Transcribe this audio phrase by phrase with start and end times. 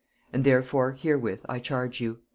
[0.33, 2.21] And therefore herewith I charge you."